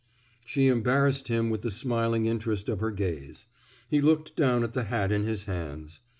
She 0.45 0.67
embarrassed 0.67 1.27
him 1.27 1.51
with 1.51 1.61
the 1.61 1.69
smiling 1.69 2.25
interest 2.25 2.69
of 2.69 2.79
her 2.79 2.89
gaze. 2.89 3.45
He 3.87 4.01
looked 4.01 4.35
down 4.35 4.63
at 4.63 4.73
the 4.73 4.85
hat 4.85 5.11
in 5.11 5.25
his 5.25 5.43
hands. 5.43 5.99